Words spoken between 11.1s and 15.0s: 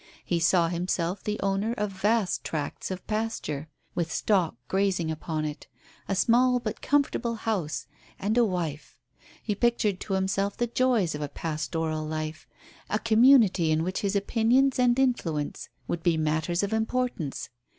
of a pastoral life, a community in which his opinions and